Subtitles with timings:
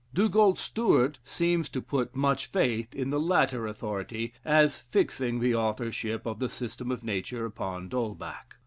[0.15, 6.25] Dugald Stewart seems to put much faith in the latter authority, as fixing the authorship
[6.25, 8.55] of the "System of Nature" upon D'Holbach.